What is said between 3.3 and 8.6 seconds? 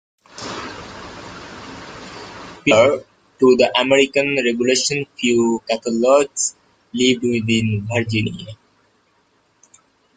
to the American Revolution few Catholics lived within Virginia.